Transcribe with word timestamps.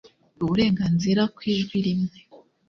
uburenganzira 0.43 1.21
ku 1.35 1.39
ijwi 1.53 1.75
rimwe. 1.87 2.17